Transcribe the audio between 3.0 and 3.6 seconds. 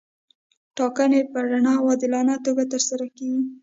کیږي.